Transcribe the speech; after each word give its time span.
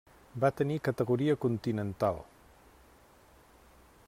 Va 0.43 0.49
tenir 0.61 0.77
categoria 0.87 1.37
continental. 1.45 2.19